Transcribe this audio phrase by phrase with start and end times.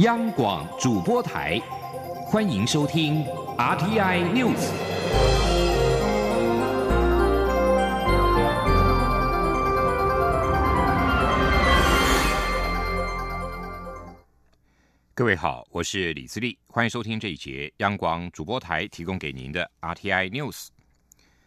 [0.00, 1.58] 央广主播台，
[2.26, 3.24] 欢迎收听
[3.56, 4.70] RTI News。
[15.14, 20.66] 各位好，我是李自立，欢迎收听这一节央广主播台提供给您的 RTI News。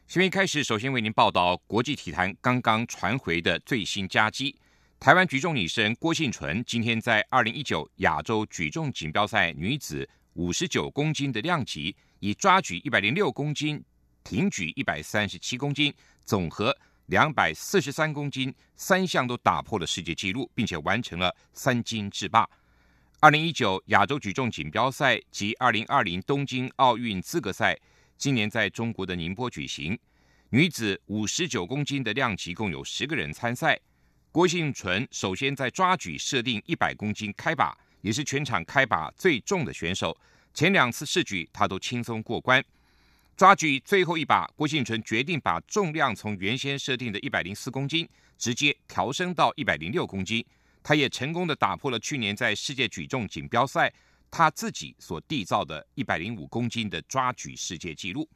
[0.08, 4.56] 新闻开始，首先为您报道国际体坛刚刚传回的最新佳绩。
[5.00, 13.82] 台湾举重女神郭幸纯今天在二零一九亚洲举重锦标赛女子五十九公斤的量级，以抓举一百零六公斤、
[14.26, 15.94] 挺举一百三十七公斤、
[16.26, 22.46] 总和两百四十三公斤三项都打破了世界纪录，并且完成了三金制霸。
[23.22, 27.74] 二零一九亚洲举重锦标赛及二零二零东京奥运资格赛
[28.18, 29.98] 今年在中国的宁波举行，
[30.50, 33.80] 女子五十九公斤的量级共有十个人参赛。
[34.32, 40.16] 郭幸纯首先在抓举设定一百公斤开把，也是全场开把最重的选手。
[40.54, 42.64] 前两次试举他都轻松过关。
[43.36, 50.46] 抓举最后一把，郭幸纯决定把重量从原先设定的一百零四公斤直接调升到一百零六公斤。
[50.84, 53.92] 他也成功的打破了去年在世界举重锦标赛
[54.30, 58.30] 他自己所缔造的一百零五公斤的抓举世界纪录。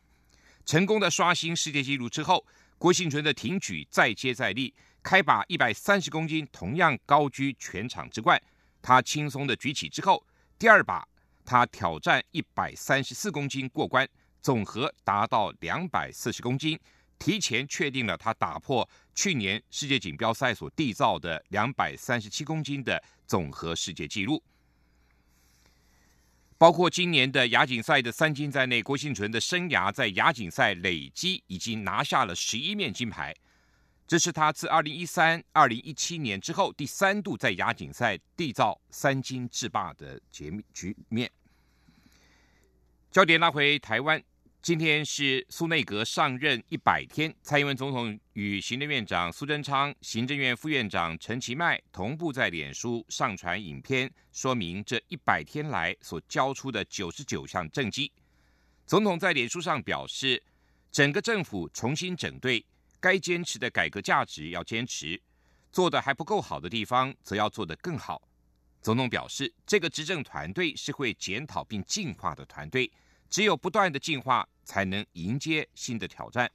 [0.65, 2.43] 成功的刷新世界纪录之后，
[2.79, 4.73] 郭幸纯的挺举再接再厉。
[5.03, 8.41] 开把一百三十公斤，同样高居全场之冠。
[8.81, 10.25] 他轻松的举起之后，
[10.57, 11.07] 第二把
[11.45, 14.07] 他挑战一百三十四公斤过关，
[14.41, 16.79] 总和达到两百四十公斤，
[17.19, 24.41] 提前确定了他打破去年世界锦标赛所缔造的两百三十七公斤的总和世界纪录。
[26.57, 33.35] 包括今年的亚锦赛的三金在内，郭幸存的生涯在亚锦赛累积已经拿下了十一面金牌。
[34.13, 41.31] 这是他自二零一三、二零一七年之后第三度在亚锦赛缔造三金制霸的局局面。
[43.09, 44.23] 焦点拉回台湾，
[44.61, 58.11] 今天是苏内阁上任一百天，蔡英文总统与行政院长苏贞昌、行政院副院长陈其迈同步在脸书上传影片，说明这一百天来所交出的九十九项政绩。
[58.85, 60.43] 总统在脸书上表示，
[60.91, 62.63] 整个政府重新整队。
[63.03, 65.21] 该坚持的改革价值要坚持，
[65.73, 68.21] 做的还不够好的地方，则要做得更好。
[68.81, 72.89] 总统表示，这个执政团队是会检讨并进化的团队，
[73.29, 76.49] 只有不断的进化，才能迎接新的挑战。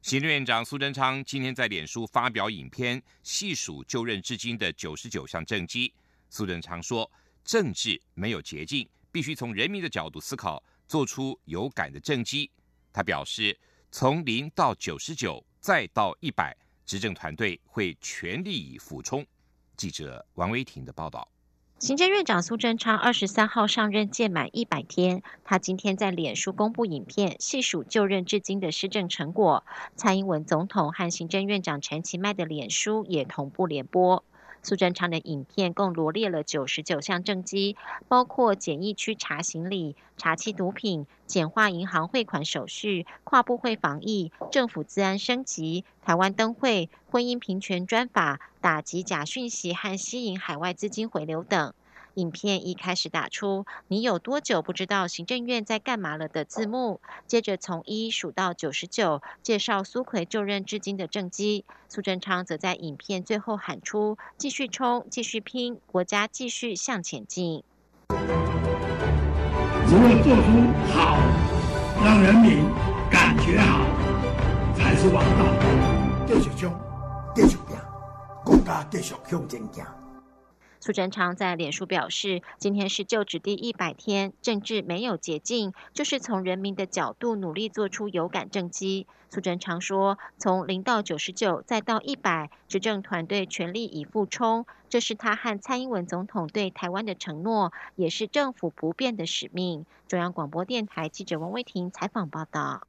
[0.00, 5.92] 行政院长苏贞昌今天在脸书发表影片，细数就任至今的九十九项政绩。
[6.30, 7.10] 苏贞昌说
[7.42, 12.48] ：“政治没有捷径，必须从人民的角度思考，做出有感的政绩。”
[12.94, 13.58] 他表示，
[13.90, 15.44] 从零到九十九。
[15.60, 19.24] 再到一百，执政团队会全力以赴冲。
[19.76, 21.28] 记者王威婷的报道。
[21.78, 29.64] 行政院长苏贞昌二十三号上任届满一百天，他今天在脸书公布影片，细数就任至今的施政成果。
[29.94, 34.24] 蔡英文总统和行政院长陈其迈的脸书也同步联播。
[34.62, 37.76] 苏贞昌的影片共罗列了九十九项政绩，
[38.06, 51.72] 包括检疫区查行李、查缉毒品、简化银行汇款手续、跨部会防疫、政府治安升级、台湾灯会、婚姻平权专法、打击假讯息和吸引海外资金回流等。
[52.18, 61.64] 影片一开始打出“你有多久不知道行政院在干嘛了”的字幕，接着从一数到九十九，介绍苏奎就任至今的政绩。
[61.88, 67.62] 苏贞昌则在影片最后喊出：“继续冲，继续拼，国家继续向前进。”
[69.86, 70.42] 只有做出
[70.92, 71.16] 好，
[72.04, 72.64] 让人民
[73.08, 73.86] 感觉好，
[74.74, 75.46] 才是王道。
[76.26, 76.74] 继续冲，
[77.32, 77.78] 继续拼，
[78.44, 79.97] 国家继续向前行。
[80.80, 89.06] 苏贞昌在脸书表示，今天是就职第一百天，政治没有捷径，就是从人民的角度努力做出有感政绩。
[89.28, 99.84] 苏贞昌说，从零到九十九，再到一百，执政团队全力以赴冲，这是他和蔡英文总统对台湾的承诺，也是政府不变的使命。
[100.06, 102.86] 中央广播电台记者王威婷采访报道。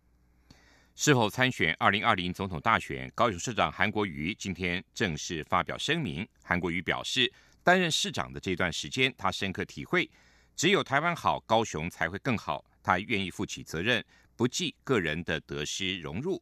[0.96, 6.28] 事后参选二零二零总统大选，高雄市长韩国瑜今天正式发表声明。
[6.44, 7.34] 韩国瑜表示。
[7.64, 10.10] 担任市长的这段时间，他深刻体会，
[10.56, 12.64] 只有台湾好，高雄才会更好。
[12.82, 14.04] 他愿意负起责任，
[14.36, 16.42] 不计个人的得失荣辱，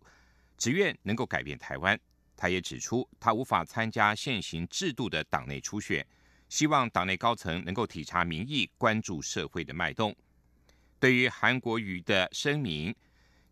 [0.58, 2.00] 只愿能够改变台湾。
[2.36, 6.06] 他也指出，他无法参加现行制度的党内初选，
[6.48, 10.16] 希望党内高层能够体察民意，关注社会的脉动。
[11.00, 12.96] 对于韩国瑜的声明，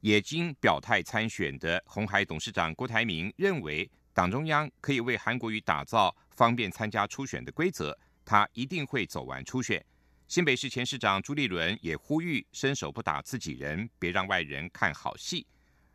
[0.02, 3.90] 也经表态参选的红海董事长郭台铭认为。
[4.14, 9.84] 党中央可以为韩国瑜打造方便参加初选的规则，他一定会走完初选。
[10.28, 15.46] 新北市前市长朱立伦也呼吁伸手不打自己人，别让外人看好戏。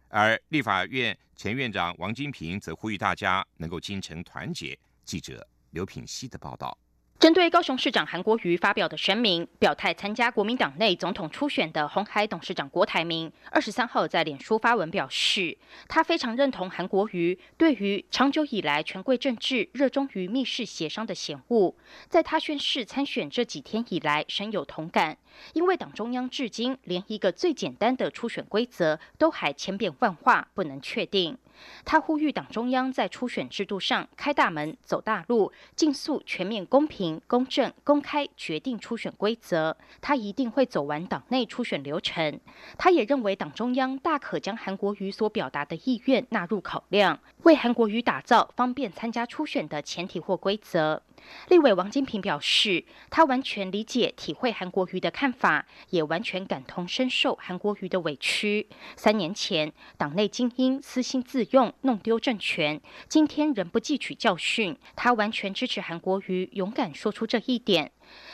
[0.09, 4.79] 而立法院前院长王金平则呼吁大家能够精诚团结。
[5.05, 6.77] 记者刘品希的报道。
[7.21, 21.75] 针对高雄市长韩国瑜发表的声明，表态参加国民党内总统初选的红海董事长郭台铭，二十三号在脸书发文表示，他非常认同韩国瑜对于长久以来权贵政治热衷于密室协商的嫌恶，
[22.09, 25.19] 在他宣誓参选这几天以来深有同感，
[25.53, 31.37] 因为党中央至今连一个最简单的初选规则都还千变万化，不能确定。
[31.85, 39.77] 他呼吁党中央在初选制度上开大门、走大路，尽速全面、公平、公正、公开决定初选规则。
[40.01, 42.41] 他一定会走完党内初选流程。
[42.79, 51.03] 他也认为党中央大可将韩国瑜所表达的意愿纳入考量，为韩国瑜打造方便参加初选的前提或规则。
[51.49, 58.69] 立委王金平表示，他完全理解、体会韩国瑜的看法，也完全感同身受韩国瑜的委屈。
[58.97, 64.77] 三年前，党内精英私心自用，弄丢政权，今天仍不汲取教训。
[64.97, 67.93] 他完全支持韩国瑜勇敢说出这一点。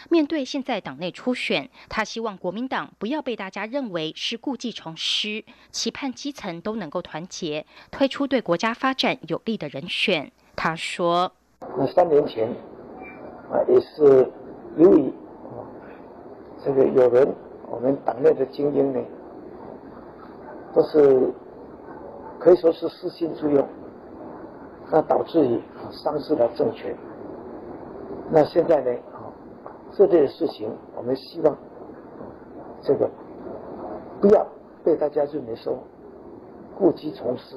[0.08, 10.32] 面对现在党内初选，他希望国民党不要被大家认为是故技重施，期盼基层都能够团结，推出对国家发展有利的人选。
[10.54, 11.34] 他说
[11.76, 12.48] ：“那三年前。”
[13.50, 14.28] 啊，也是
[14.76, 15.62] 由于啊，
[16.64, 17.28] 这个有人，
[17.70, 19.00] 我们党内的精英呢，
[20.74, 21.30] 都是
[22.38, 23.66] 可以说是私心作用，
[24.90, 26.96] 那导致于啊丧失了政权。
[28.30, 29.30] 那现在呢，啊，
[29.92, 31.56] 这类的事情，我们希望
[32.82, 33.08] 这个
[34.20, 34.44] 不要
[34.82, 35.78] 被大家认为说
[36.76, 37.56] 故技重施。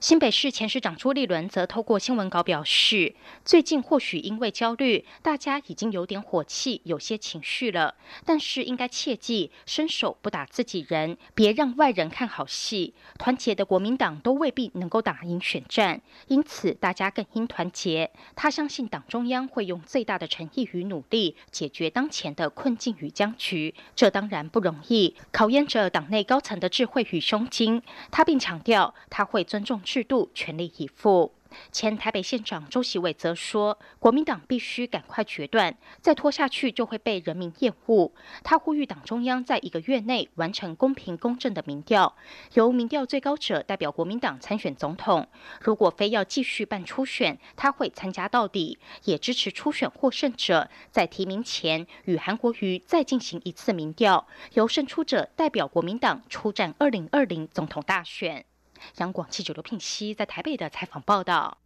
[0.00, 3.14] 新北市前市长朱立伦则透过新闻稿表示，
[3.44, 7.94] 最近或许因为焦虑，大家已经有点火气，有些情绪了。
[8.24, 12.94] 但是应该切记，伸手不打自己人，别让外人看好戏。
[13.18, 18.10] 团结的国民党都未必能够打赢选战，因此大家更应团结。
[18.36, 23.74] 他相信党中央会用最大的诚意与努力，解决当前的困境与僵局。
[23.94, 27.82] 这当然不容易，考验着党内高层的智慧与胸襟。
[28.10, 29.71] 他并强调，他会尊重。
[29.72, 31.32] 种制度全力以赴。
[31.70, 38.10] 前台北县长周习伟则说：“国民党必须赶快决断，再拖下去就会被人民厌恶。”
[38.42, 42.16] 他呼吁党中央在一个月内完成公平公正的民调，
[42.54, 45.28] 由民调最高者代表国民党参选总统。
[45.60, 58.46] 如果非要继续办初选，他会参加到底，也支持初选获胜者在提名前与韩国瑜再进行一次民调，由胜出者代表国民党出战二零二零总统大选。
[58.96, 61.58] 央广记者刘聘熙在台北的采访报道：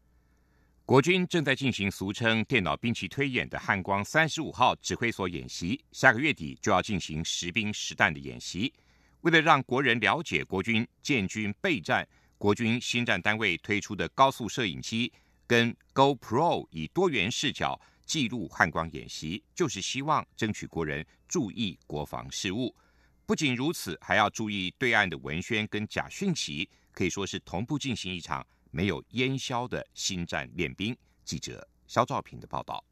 [0.84, 8.72] 国军正在进行俗称“电脑兵器推演”的汉光三十五号指挥所演习，下个月底就要进行实兵实弹的演习。
[9.22, 12.06] 为了让国人了解国军建军备战，
[12.38, 15.12] 国军新战单位推出的高速摄影机
[15.46, 22.72] 跟 GoPro 以多元视角记录汉光演习，就是希望争取国人注意国防事务。
[23.24, 26.70] 不仅如此，还要注意对岸的文宣跟假讯息。
[26.96, 30.96] 可以说是同步进行一场没有烟消的新战练兵。
[31.24, 32.82] 记者肖兆平的报道。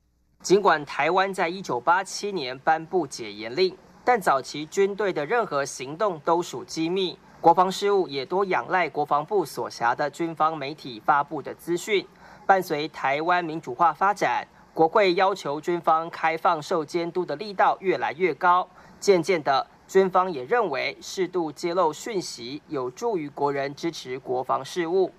[0.42, 3.74] 尽管台湾在一九八七年颁布解严令，
[4.05, 12.06] 但早期军队的任何行动都属机密，国防事务也多仰赖国防部所辖的军方媒体发布的资讯。
[12.44, 18.69] 伴随台湾民主化发展，国会要求军方开放受监督的力道越来越高，
[19.00, 19.67] 渐渐的。
[19.86, 25.12] 军方也认为，适度揭露讯息有助于国人支持国防事务。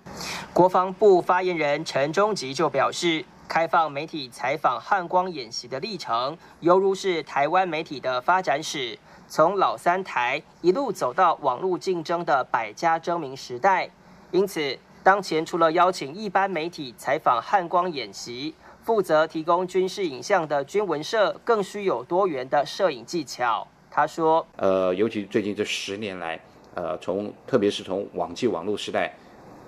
[0.53, 13.89] 国防部发言人陈忠吉就表示，开放媒体采访汉光演习的历程，犹如是台湾媒体的发展史，从老三台一路走到网络竞争的百家争鸣时代。
[14.31, 23.67] 因此，当前除了邀请一般媒体采访汉光演习，负责提供军事影像的军文社更需有多元的摄影技巧。
[23.95, 26.37] 他说：“呃，尤其最近这十年来，
[26.73, 29.15] 呃，从特别是从网际网络时代，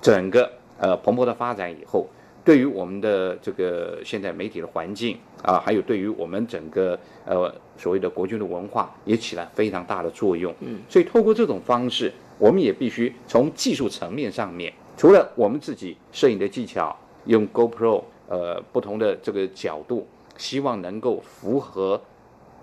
[0.01, 2.05] 整个呃蓬勃的发展以后，
[2.43, 10.53] 对于我们的这个现在媒体的环境啊，还有对于我们整个呃所谓的国军的文化，也起了非常大的作用。
[10.59, 16.93] 嗯，所以透过这种方式，我们也必须从技术层面上面，除了我们自己摄影的技巧，
[17.27, 20.05] 用 GoPro 呃不同的这个角度，
[20.35, 22.01] 希望能够符合。”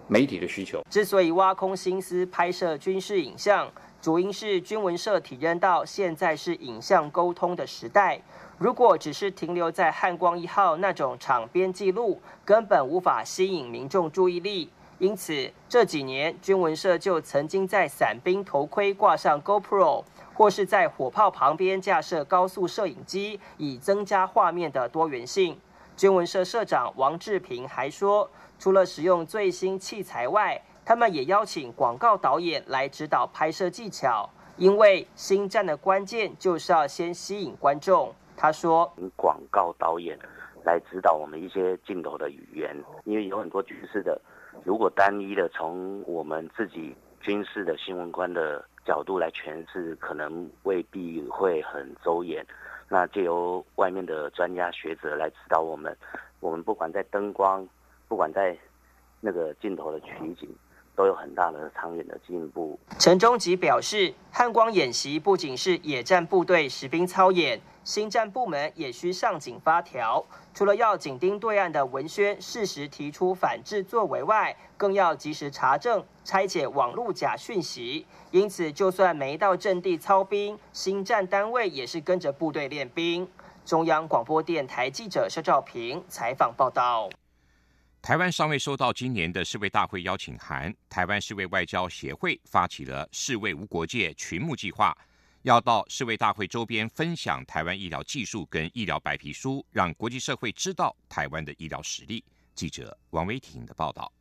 [0.07, 3.71] 媒体的需求之所以挖空心思拍摄军事影像，
[4.03, 8.21] 主因是军文社体认到现在是影像沟通的时代。
[8.59, 14.71] 如果只是停留在汉光一号那种场边记录，根本无法吸引民众注意力。
[14.99, 25.59] 因此这几年，军文社就曾经在伞兵头盔挂上 GoPro，或是在火炮旁边架设高速摄影机，以增加画面的多元性。
[25.97, 38.15] 军文社社长王志平还说，除了使用最新器材外，他们也邀请广告导演来指导拍摄技巧，因为新战的关键就是要先吸引观众。
[38.37, 40.19] 他说：“广告导演
[40.65, 44.21] 来指导我们一些镜头的语言，因为有很多军事的，
[44.65, 52.45] 如果单一的从我们自己军事的新闻官的角度来诠释，可能未必会很周延。
[52.89, 55.97] 那借由外面的专家学者来指导我们，
[56.41, 57.67] 我们不管在灯光，
[58.09, 58.57] 不管在
[59.21, 60.49] 那个镜头的取景。”
[60.97, 62.79] 都有很大的长远的进步。
[63.01, 70.25] 陈忠吉表示，汉光演习不仅是野战部队实兵操演，新战部门也需上紧发条。
[70.55, 78.07] 除了要紧盯对岸的文宣，适时提出反制作为外，更要及时查证、拆解网络假讯息。
[78.31, 83.29] 因此，就算没到阵地操兵，新战单位也是跟着部队练兵。
[83.65, 87.11] 中央广播电台记者肖兆平采访报道。
[88.05, 90.71] 台湾尚未收到今年的世卫大会邀请函。
[90.91, 94.95] 台湾世卫外交协会发起了“世卫无国界”群募计划，
[95.41, 102.23] 要到世卫大会周边分享台湾医疗技术跟医疗白皮书，让国际社会知道台湾的医疗实力。
[102.55, 104.13] 记者王维婷的报道。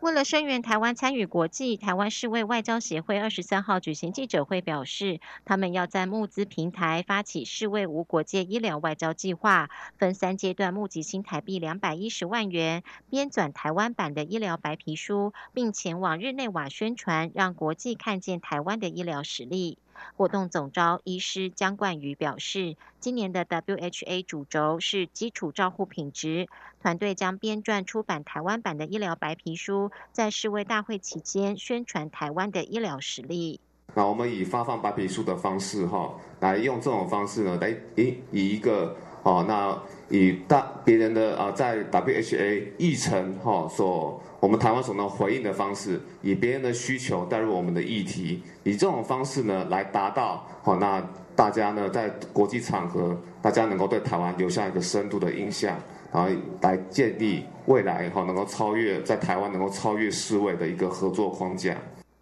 [0.00, 19.78] 为了声援台湾参与国际，台湾世卫外交协会二十三号举行记者会，表示他们要在募资平台发起世卫无国界医疗外交计划，分三阶段募集新台币两百一十万元，编纂台湾版的医疗白皮书，并前往日内瓦宣传，让国际看见台湾的医疗实力。
[20.16, 26.48] 活动总召医师江冠宇表示，今年的 WHA 主轴是基础照护品质，
[26.80, 33.60] 团队将编撰出版台湾版的医疗白皮书，在世卫大会期间宣传台湾的医疗实力。
[33.94, 38.96] 那我们以发放白皮书的方式，哈，来用这种方式呢，来以以一个。
[39.26, 39.76] 哦，那
[40.08, 51.04] 以大别人的啊，在 WHA 议程哈所我们台湾所能回应的方式，以别人的需求带入我们的议题，以这种方式呢来达到好，那
[51.34, 55.76] 大家呢在国际场合，大家能够对台湾留下一个深度的印象，
[56.12, 56.30] 然后
[56.60, 61.76] 来建立未来哈能够超越在台湾能够超越世卫的一个合作框架。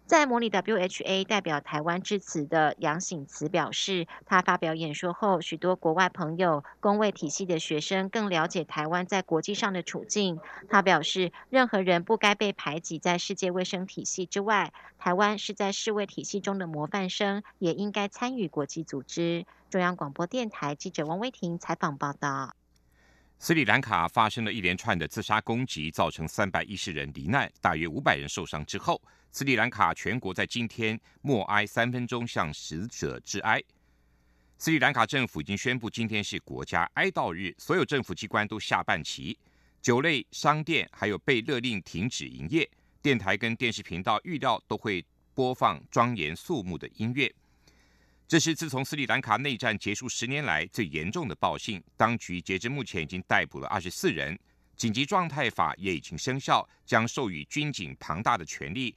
[0.05, 10.39] 在模拟 WHA 代表台湾致辞的杨醒慈表示，他发表演说后，许多国外朋友、公卫体系的学生更了解台湾在国际上的处境。
[10.69, 14.71] 他表示，任何人不该被排挤在世界卫生体系之外。
[14.99, 19.43] 台湾是在世卫体系中的模范生，也应该参与国际组织。
[19.71, 22.55] 中央广播电台记者王威婷采访报道。
[23.39, 29.01] 斯里兰卡发生了一连串的自杀攻击，造成三百一十人罹难，大约五百人受伤之后。
[29.35, 33.61] 斯里兰卡全国在今天默哀三分钟，向死者致哀。
[34.57, 39.37] 斯里兰卡政府已经宣布，今天是国家哀悼日，所有政府机关都下半旗，
[39.81, 42.65] 酒类商店还有被勒令停止营业。
[43.01, 47.29] 电台跟电视频道预料都会播放庄严肃穆的音乐。
[48.29, 51.83] 这是自从斯里兰卡内战结束十年来最严重的暴信。
[51.97, 54.39] 当局截至目前已经逮捕了二十四人，
[54.77, 58.95] 紧急状态法也已经生效，将授予军警庞大的权力。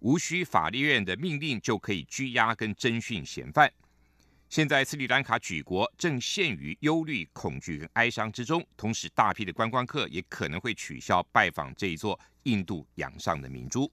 [0.00, 3.72] 无需法律院的命令就可以拘押跟侦讯嫌犯。
[4.48, 13.90] 现在斯里兰卡举国正陷于忧虑、恐惧跟哀伤之中，同时大批的观光客也可能会取消拜访这一座印度洋上的明珠。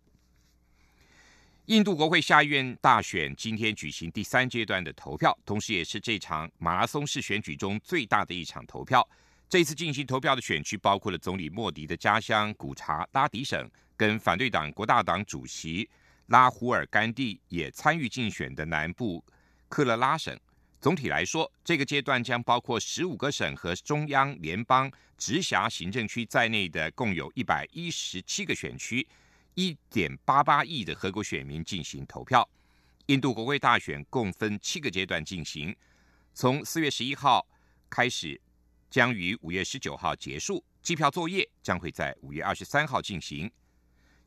[1.66, 9.08] 印度国会下议院大选今天举行第三阶段的投票，同时也是这场马拉松式选举中最大的一场投票。
[9.54, 13.70] 这次进行投票的选区包括了总理莫迪的家乡古查拉迪省。
[13.96, 15.88] 跟反对党国大党主席
[16.26, 19.24] 拉胡尔甘地也参与竞选的南部
[19.70, 20.36] 克勒拉省。
[20.82, 29.08] 总体来说，这个阶段将包括十五个省和中央联邦直辖行政区在内的共有一百一十七个选区，
[29.54, 32.50] 一点八八亿的合国选民进行投票。
[33.06, 35.76] 印度国会大选共分七个阶段进行，
[36.34, 37.46] 从四月十一号
[37.88, 38.42] 开始，
[38.94, 40.64] 将于五月十九号结束。
[40.84, 43.52] 机票作业将会在五月二十三号进行。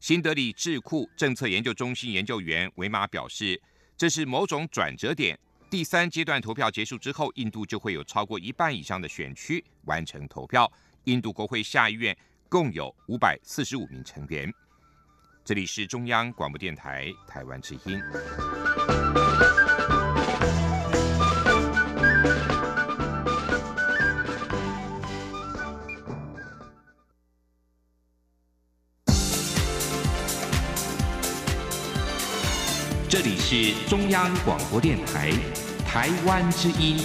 [0.01, 3.63] 新德里智库政策研究中心研究员维马表示，
[3.97, 5.39] 这是某种转折点。
[5.71, 10.69] 第三阶段投票结束之后，印度就会有超过一半以上的选区完成投票。
[11.05, 12.17] 印度国会下议院
[12.49, 14.53] 共有五百四十五名成员。
[15.45, 18.03] 这里是中央广播电台台湾之音。
[33.27, 35.33] 里是中央广播电台
[35.85, 36.97] 台湾之音，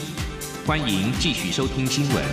[0.68, 2.24] 欢迎继续收听新闻。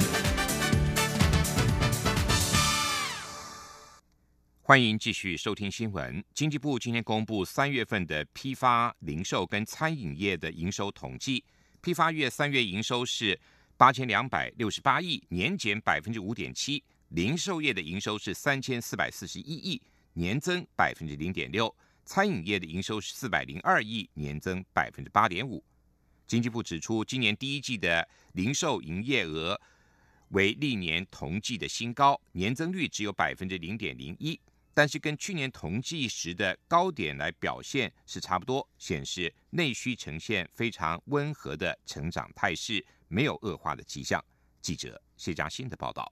[4.61, 6.23] 欢迎继续收听新闻。
[6.35, 11.43] 经济部今天公布三月份的批发、零售跟餐饮业的营收统计。
[11.81, 13.41] 批发业三月营收是
[13.79, 16.79] 八千两百六十八亿，年减百分之五点七；
[17.09, 19.81] 零售业的营收是三千四百四十一亿，
[20.13, 21.67] 年增百分之零点六；
[22.09, 25.63] 餐饮业的营收是四百零二亿，年增百分之八点五。
[26.27, 29.61] 经济部指出，今年第一季的零售营业额
[30.31, 34.41] 为历年同季的新高，年增率只有百分之零点零一。
[34.73, 44.25] 但是跟去年同季时的高点来表现是差不多，显示内需呈现非常温和的成长态势，没有恶化的迹象。
[44.63, 46.11] 记者谢佳欣的报道。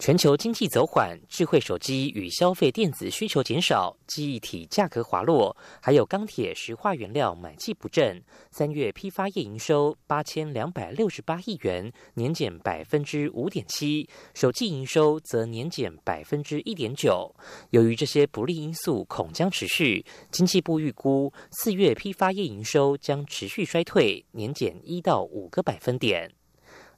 [0.00, 8.18] 全球经济走缓，智慧手机与消费电子需求减少，记忆体价格滑落，还有钢铁、石化原料买气不振。
[8.50, 17.30] 三月批发业营收八千两百六十八亿元，年减百分之五点七；首季营收则年减百分之一点九。
[17.68, 20.02] 由于这些不利因素恐将持续，
[20.32, 26.32] 经济部预估四月批发业营收将持续衰退，年减一到五个百分点。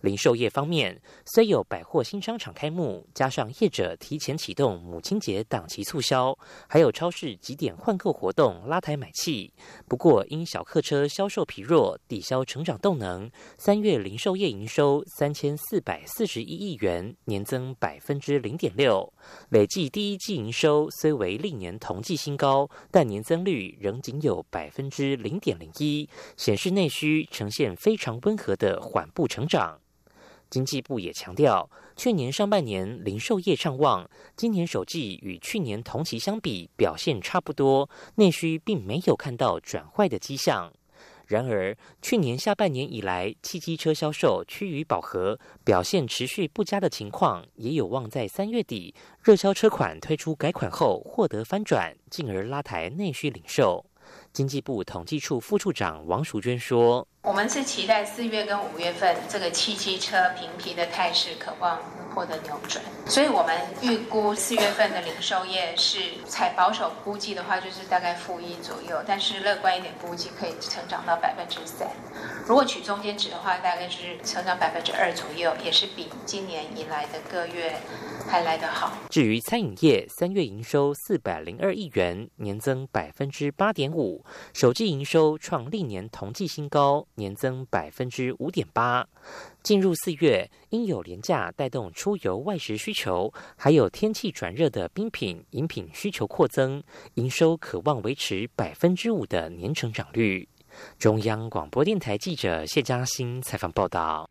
[0.03, 6.37] 零售业方面，虽有百货新商场开幕，加上业者提前启动母亲节档期促销，
[6.69, 9.53] 还有超市几点换购活动拉抬买气。
[9.87, 19.13] 不过，因小客车销售疲弱，抵消成长动能，三月零售业营收三千四百四十一亿元，年增百分之零点六。
[19.51, 29.79] 累计第一季营收虽为历年同季新高，但年增率仍仅有百分之零点零一，显示内需呈现非常温和的缓步成长。
[30.53, 34.07] 经济部也强调，去年上半年零售业畅旺，
[34.37, 40.71] 今年首季与去年同期相比表现差不多，内需并没有看到转坏的迹象。
[41.27, 53.87] 然而，去年下半年以来，汽机车销售趋于饱和，表现持续不佳的情况，也有望在三月底热销车款推出改款后获得翻转，进而拉抬内需零售。
[54.33, 57.07] 经济部统计处副处长王淑娟说。
[57.23, 61.79] 我们是期待四月跟五月份这个汽机车平皮的态势，渴望
[62.13, 62.85] 获得扭转。
[63.07, 71.89] 所以我们预估四月份的零售业是采保守估计的话，就是大概负一左右，但是乐观一点估计可以成长到百分之三。
[72.45, 77.77] 如果取中间值的话，大概是成长百分之二左右，也是比今年以来的个月
[78.29, 78.93] 还来得好。
[79.09, 84.22] 至于餐饮业，三月营收四百零二亿元，年增百分之八点五，
[84.53, 87.07] 首季营收创历年同季新高。
[87.15, 89.07] 年增百分之五点八。
[89.63, 96.83] 进入四月，因有廉价带动出游外食需求，还有天气转热的冰品饮品需求扩增，
[97.15, 100.49] 营收可望维持百分之五的年成长率。
[100.99, 104.29] 中央广播电台记者谢嘉欣采访报道。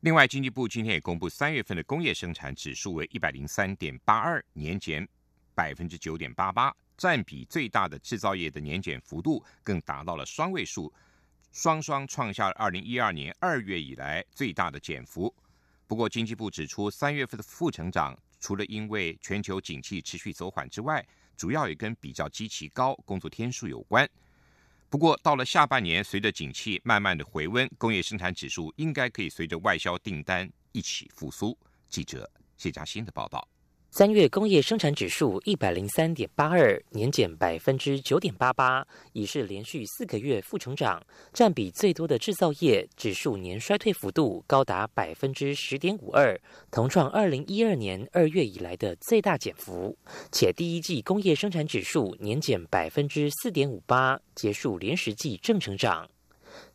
[0.00, 5.06] 另外，经济部今天也公布三月份的工业生产指数为一百零三点八二，年减
[5.54, 10.92] 百分之九点八八，占比最大的制造业的年减幅度更达到了双位数。
[11.50, 15.34] 双双创下了二零一二年二月以来最大的减幅。
[15.86, 21.02] 不过，经济部指出，三月份的负成长，除了因为全球景气持续走缓之外，
[21.38, 24.06] 主要也跟比较极其高工作天数有关。
[24.90, 31.58] 不过，到了下半年，随着景气慢慢的回温，工业生产指数应该可以随着外销订单一起复苏。
[31.88, 33.48] 记者谢佳欣的报道。
[33.92, 41.04] 三月工业生产指数一百零三点八二，年减百分之九点八八，已是连续四个月负成长。
[41.32, 49.98] 占比最多的制造业指数年衰退幅度高达百分之十点五二，同创二零一二年二月以来的最大减幅。
[50.30, 56.08] 且第一季工业生产指数年减百分之四点五八，结束连十季正成长。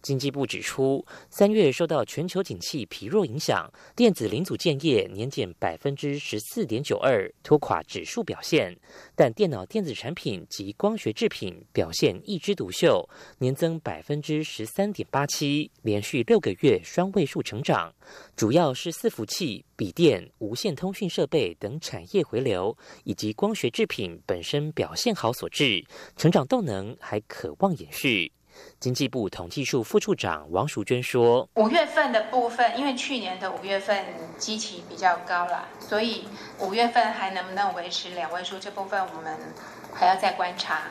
[0.06, 8.78] 经济部指出，三月受到全球景气疲弱影响，电子零组件业年减百分之十四点九二，拖垮指数表现。
[9.16, 17.92] 但电脑电子产品及光学制品表现一枝独秀，年增百分之十三点八七，连续六个月双位数成长。
[18.36, 25.84] 主要是伺服器、笔电、无线通讯设备等产业回流，以及光学制品本身表现好所致，
[26.16, 28.32] 成长动能还可望延续。
[28.80, 34.06] 经济部统计处副处长王淑娟说：“五月份的部分，因为去年的五月份
[34.38, 36.28] 基期比较高了，所以
[36.60, 39.38] 五月份还能不能维持两位数，这部分我们
[39.94, 40.84] 还要再观察。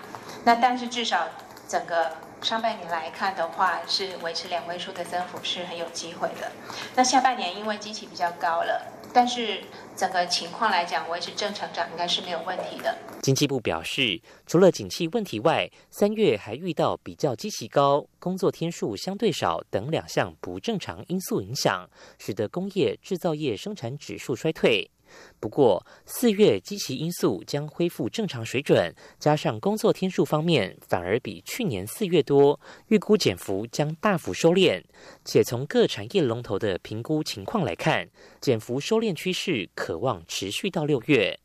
[0.45, 1.29] 那但是至少
[1.69, 6.51] 整个上半年来看的话，是维持两位数的增幅是很有机会的。
[6.95, 8.83] 那下半年因为基期比较高了，
[9.15, 9.63] 但是
[9.97, 12.99] 整个情况来讲，维持正成长应该是没有问题的。
[13.23, 24.91] 经济部表示，除了景气问题外，三月还遇到比较积极高、工作天数相对少等两项不正常因素影响，使得工业制造业生产指数衰退。
[25.39, 34.83] 不过，四月基期因素将恢复正常水准，加上工作天数方面反而比去年四月多，预估减幅将大幅收敛。
[35.25, 38.09] 且从各产业龙头的评估情况来看，
[38.41, 41.39] 减幅收敛趋势可望持续到六月。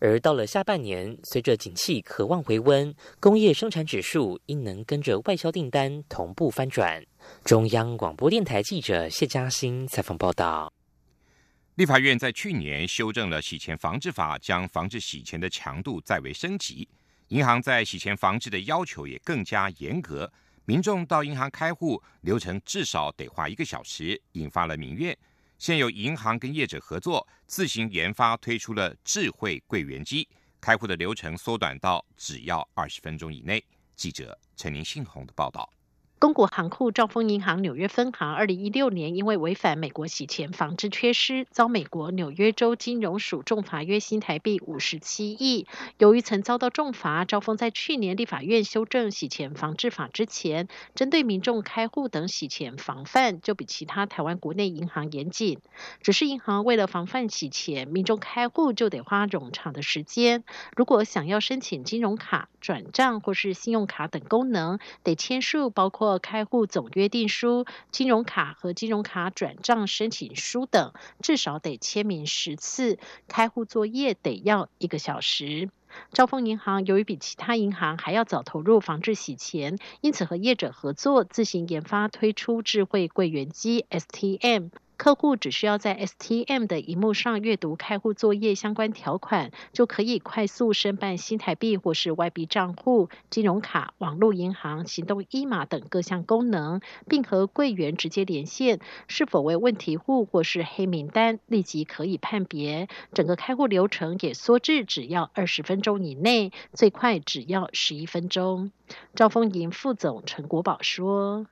[0.00, 7.04] 而到了下半年，随着景气渴望回温，工业生产指数应能跟着外销订单同步翻转。
[7.44, 10.81] 中央广播电台记者谢嘉欣采访报道。
[11.76, 16.86] 立法院在去年修正了洗钱防治法，将防治洗钱的强度再为升级。
[17.28, 20.30] 银行在洗钱防治的要求也更加严格，
[20.66, 25.16] 民众到银行开户流程至少得花一个小时，引发了民怨。
[25.56, 30.28] 现有银行跟业者合作，自行研发推出了智慧柜员机，
[30.60, 33.64] 开户的流程缩短到只要二十分钟以内。
[33.96, 35.72] 记者陈林信宏的报道。
[36.22, 45.66] 公股行库兆丰银行纽约分行，二零一六年因为违反美国洗钱防治缺失，遭美国纽约州金融署重罚约新台币五十七亿。
[45.98, 55.58] 由于曾遭到重罚，兆丰在去年立法院修正洗钱防治法之前，针对民众开户等洗钱防范就比其他台湾国内银行严谨。
[56.02, 60.44] 只是银行为了防范洗钱，民众开户就得花冗长的时间。
[60.76, 66.11] 如果想要申请金融卡、转账或是信用卡等功能，得签署包括。
[66.18, 72.98] 开户总约定书、金融卡和金融卡转账申请书等，至少得签名十次。
[73.28, 75.70] 开户作业得要一个小时。
[76.12, 84.70] 兆丰银行由于比其他银行还要早投入防治洗钱，因此和业者合作，自行研发推出智慧柜员机 STM。
[84.96, 98.78] 客户只需要在 STM 的荧幕上阅读开户作业相关条款，就可以快速申办新台币或是外币账户、金融卡、网络银行、行动一码等各项功能，并和柜员直接连线，
[99.08, 102.86] 是否为问题户或是黑名单，立即可以判别。
[103.12, 108.70] 整个开户流程也缩至只要二十分钟以内，最快只要十一分钟。
[109.16, 111.46] 兆丰银副总陈国宝说。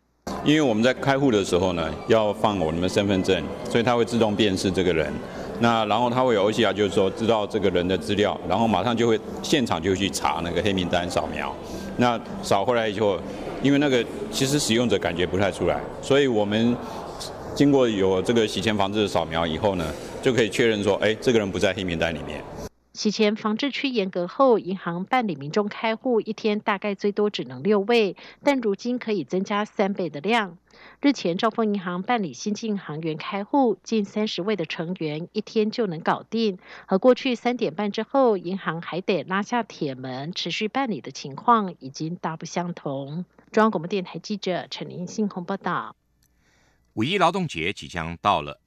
[0.45, 5.13] 因为我们在开户的时候呢，要放我们的身份证，所以它会自动辨识这个人。
[5.63, 11.55] 那然后它会有 OCR，就是说知道这个人的资料，然后马上就会现场就去查那个黑名单扫描。
[11.99, 13.19] 那扫回来以后，
[13.63, 16.75] 因为那个其实使用者感觉不太出来，所以我们
[17.55, 19.85] 经过有这个洗钱防治的扫描以后呢，
[20.23, 22.43] 就可以确认说，哎，这个人不在黑名单里面。
[23.01, 30.59] 洗钱防治区严格后，银行办理民众开户一天大概最多只能六位，但如今可以增加三倍的量。
[31.01, 36.59] 日前，兆丰银行办理新进行员开户，近三十位的成员一天就能搞定。
[36.85, 43.25] 和过去三点半之后，银行还得拉下铁门持续办理的情况，已经大不相同。
[43.51, 45.97] 中央广播电台记者陈林信鸿报道。
[46.93, 48.60] 五一劳动节即将到了。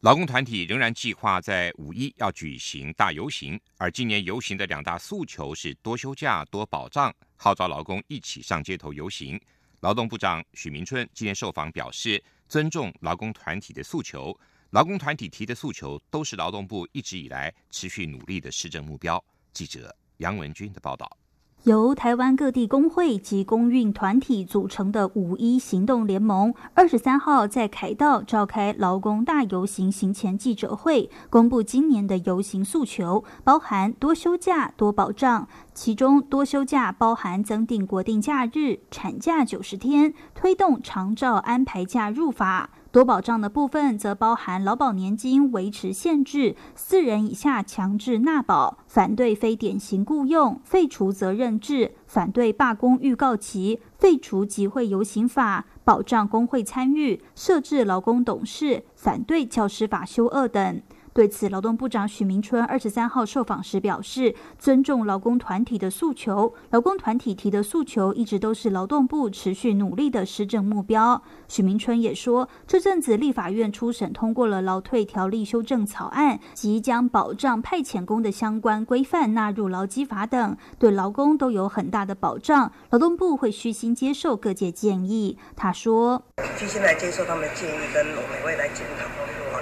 [0.00, 9.38] 劳工团体仍然计划在五一要举行大游行，而今年游行的两大诉求是多休假、多保障，号召劳工一起上街头游行。
[9.80, 14.34] 劳动部长许明春今天受访表示，尊重劳工团体的诉求，
[14.70, 19.22] 劳工团体提的诉求都是劳动部一直以来持续努力的施政目标。
[19.52, 21.19] 记者杨文军的报道。
[21.64, 35.46] 由台湾各地工会及公运团体组成的五一行动联盟，二十三号在凯道召开劳工大游行行前记者会，公布今年的游行诉求，包含多休假、多保障。
[35.74, 42.70] 其中多休假包含增订国定假日、产假九十天，推动长照安排假入法。
[42.92, 60.82] 多保障的部分则包含劳保年金维持限制、四人以下强制纳保、反对非典型雇用、废除责任制、反对罢工预告期、废除集会游行法、保障工会参与、设置劳工董事、反对教师法修二等。
[61.12, 71.20] 对此，劳动部长许明春二十三号受访时表示，尊重劳工团体的诉求，劳工团体提的诉求一直都是劳动部持续努力的施政目标。
[71.48, 82.70] 许明春也说，这阵子立法院初审通过了劳退条例修正草案，即将保障派遣工的相关规范纳入劳基法等，对劳工都有很大的保障。
[82.90, 85.36] 劳动部会虚心接受各界建议。
[85.56, 86.22] 他说，
[86.56, 89.19] 虚心来接受他们的建议，跟我们未来检讨。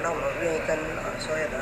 [0.09, 0.73] 那我们愿意跟。
[1.19, 1.59] 所有的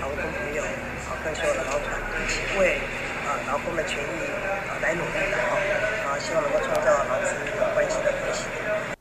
[0.00, 2.78] 劳工朋友，啊，跟所有的劳团一起为
[3.26, 4.21] 啊劳工的权益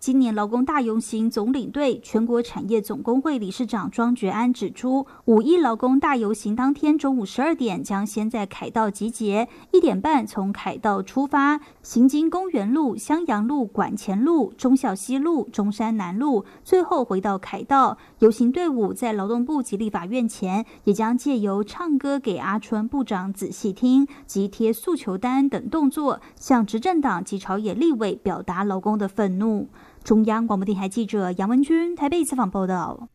[0.02, 18.00] 今年劳工大游行总领队、全国产业总工会理事长庄觉安指出，五一劳工大游行当天中午十二点将先在凯道集结，一点半从凯道出发，行经公园路、襄阳路、管前路、忠孝西路、中山南路，最后回到凯道。
[18.18, 29.70] 游行队伍在劳动部及立法院前，也将借由唱歌给阿春部长仔细听及贴诉求单等动作，向执政党及朝野立委表达劳工的愤怒。
[30.04, 33.08] 中央广播电台记者杨文君台北采访报道。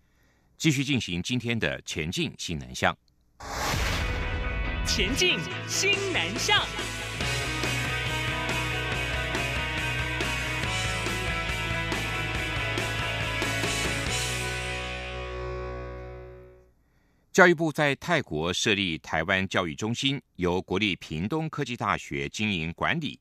[0.56, 2.96] 继续进行今天的前进新南向。
[4.86, 6.64] 前进新南向。
[17.32, 23.20] 教育部在泰国设立台湾教育中心，由国立屏东科技大学经营管理。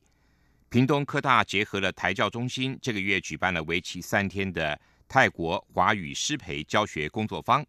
[0.76, 7.64] 屏东科大结合了台教中心，这个月举办了为期三天的泰国华语师培教学工作坊，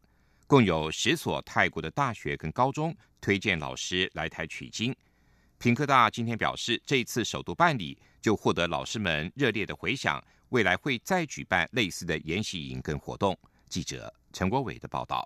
[0.46, 4.94] 共有十所泰国的大学跟高中推荐老师来台取经。
[5.58, 13.34] 屏科大今天表示，这一次首度办理就获得老师们热烈的回响，未来会再举办类似的研习营跟活动。
[13.70, 15.26] 记者陈国伟的报道。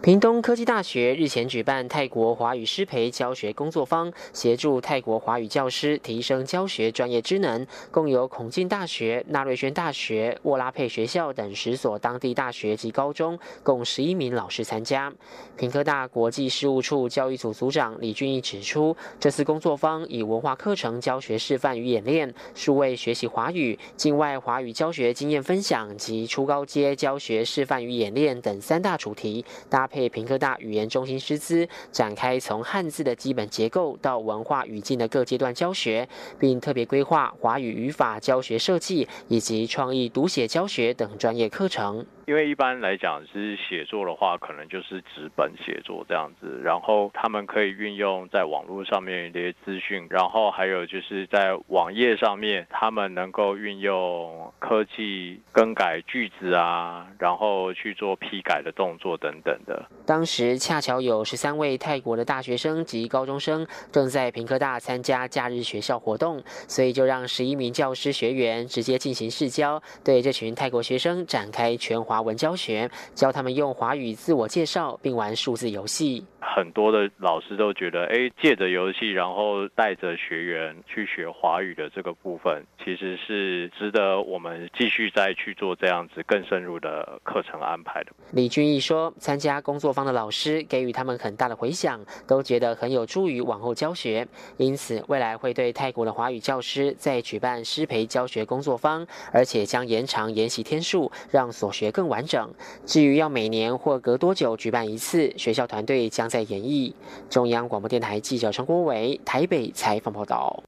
[0.00, 7.66] 屏东科技大学日前举办泰国华语师培教学工作坊，协助泰国华语教师提升教学专业知能。
[7.90, 15.12] 共有孔敬大学、纳瑞轩大学、沃拉佩学校等十所当地大学及高中，共十一名老师参加。
[15.56, 42.06] 屏科大国际事务处教育组组长李俊义指出，这次工作坊以文化课程教学示范与演练、数位学习华语、境外华语教学经验分享及初高阶教学示范与演练等三大主题，搭配平科大语言中心师资，展开从汉字的基本结构到文化语境的各阶段教学，并特别规划华语语法教学设计以及创意读写教学等专业课程。
[42.26, 46.60] 因为一般来讲，是写作的话，可能就是纸本写作这样子。
[46.62, 59.77] 然后他们可以运用在网络上面一些资讯，然后还有就是在网页上面，他们能够运用科技更改句子啊，然后去做批改的动作等等的。
[60.06, 72.22] 当时恰巧有十三位泰国的大学生及高中生正在平科大参加假日学校活动，所以就让十一名教师学员直接进行试教，对这群泰国学生展开全华。
[72.22, 76.24] 文教学，教他们用华语自我介绍，并玩数字游戏。
[76.54, 88.12] 很多的老师都觉得，哎，借着游戏，然后带着学员去学华语的这个部分，其实是值得我们继续再去做这样子更深入的课程安排的。
[88.32, 102.52] 李俊义说，参加工作坊的老师给予他们很大的回响，都觉得很有助于往后教学，因此未来会对泰国的华语教师再举办师培教学工作坊，而且将延长研习天数，让所学更完整。
[102.86, 106.92] 至于要每年或隔多久举办一次，学校团队将在在演绎。
[107.28, 110.62] 中央广播电台记者陈国伟台北采访报道。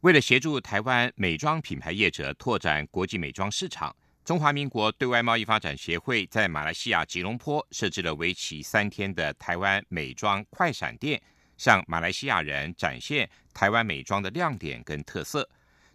[0.00, 11.20] 为了协助台湾美妆品牌业者拓展国际美妆市场，中华民国对外贸易发展协会在马来西亚吉隆坡设置了为期三天的台湾美妆快闪店，
[11.58, 15.46] 向马来西亚人展现台湾美妆的亮点跟特色。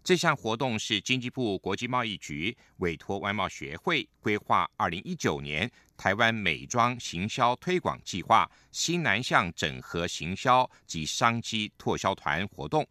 [0.03, 12.85] 这项活动是经济部国际贸易局委托外贸学会规划二零一九年台湾美妆行销推广计划新南向整合行销及商机拓销团活动，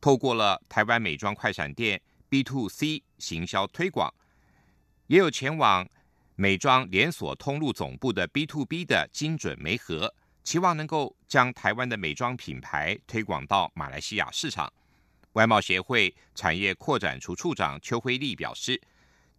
[0.00, 4.12] 透过了台湾美妆快闪店 B to C 行销推广，
[5.06, 5.88] 也有前往
[6.34, 14.72] 美妆连锁通路总部的 B to B 的精准媒合，期望能够将台湾的美妆品牌推广到马来西亚市场。
[15.38, 18.80] 外贸协会产业扩展处处长邱辉丽表示，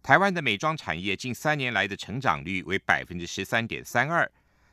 [0.02, 4.26] 台湾的美妆产业近三年来的成长率为百分之十三点三二，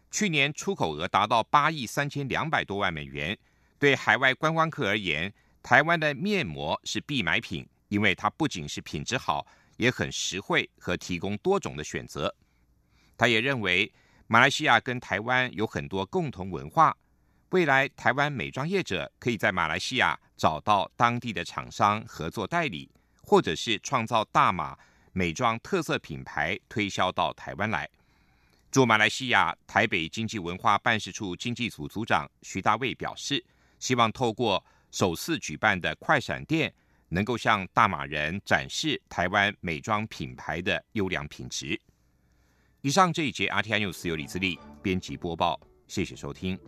[0.09, 3.37] 去年出口额达到八亿三千两百多万美元。
[3.77, 12.33] 对海外观光客而言，台湾的面膜是必买品，因为它不仅是品质好，也很实惠和提供多种的选择。
[13.17, 13.91] 他也认为，
[14.27, 16.95] 马来西亚跟台湾有很多共同文化。
[17.49, 22.89] 未来，台湾美妆业者可以在马来西亚找到当地的厂商合作代理，
[23.21, 24.77] 或者是创造大马
[25.11, 27.89] 美妆特色品牌推销到台湾来。
[28.69, 33.43] 驻马来西亚台北经济文化办事处经济组组长徐大卫表示，
[33.79, 36.71] 希望透过首次举办的快闪店，
[37.09, 41.79] 能够向大马人展示台湾美妆品牌的优良品质。
[42.81, 46.59] 以上这一节 RTI News 由李自力编辑播报，谢谢收听。